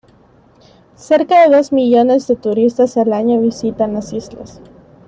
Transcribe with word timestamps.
Cerca 0.95 1.43
de 1.47 1.55
dos 1.55 1.71
millones 1.71 2.25
de 2.27 2.35
turistas 2.35 2.97
al 2.97 3.13
año 3.13 3.39
visitan 3.39 3.93
las 3.93 4.13
islas. 4.13 4.59